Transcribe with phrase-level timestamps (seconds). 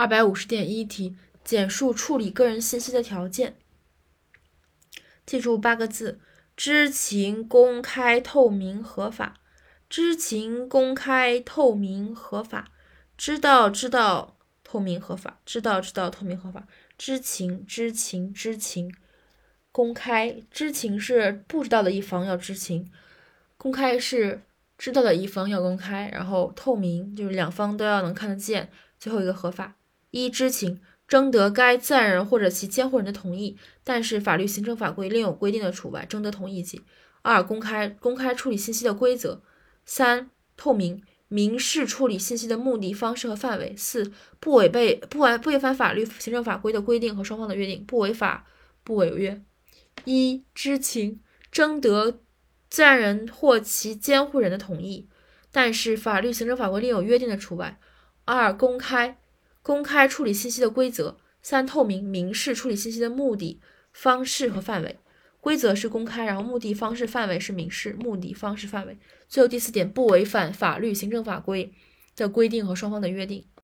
[0.00, 1.14] 二百五十点一题，
[1.44, 3.58] 简述处理个人信息的条件。
[5.26, 6.18] 记住八个字：
[6.56, 9.34] 知情、公开、透明、合法。
[9.90, 12.70] 知情、公开、透明、合法。
[13.18, 15.38] 知道、知道、透明、合法。
[15.44, 16.66] 知道、知道、透明、合法。
[16.96, 18.90] 知情、知情、知情。
[19.70, 22.90] 公开，知情是不知道的一方要知情，
[23.58, 24.40] 公开是
[24.78, 28.70] 知道的一方要公开，然后透明就是两方都要能看得见。
[28.98, 29.76] 最后一个合法。
[30.10, 36.82] 一知情，征得该自然人或者其监护人的同意，但是法律、行政法规另有规定的除外，征得同意即。
[37.22, 39.42] 二、公开，公开处理信息的规则。
[39.84, 43.74] 三、透明，明示处理信息的目的、方式和范围。
[43.76, 48.46] 四、不违背、不违不违反法律、行政法规的规定和双方的约定，不违法、
[48.82, 49.42] 不违约。
[50.04, 51.20] 一、知情，
[51.52, 52.20] 征得
[52.68, 55.08] 自然人或其监护人的同意，
[55.52, 57.78] 但是法律、行政法规另有约定的除外。
[58.24, 59.18] 二、公开。
[59.70, 61.16] 公开处理信息的规则。
[61.42, 63.60] 三、透明，明示处理信息的目的、
[63.92, 64.98] 方式和范围。
[65.40, 67.96] 规则是公开，然后目的、方式、范围是明示。
[68.00, 68.98] 目的、方式、范围。
[69.28, 71.72] 最后第四点，不违反法律、行政法规
[72.16, 73.46] 的规定和双方的约定。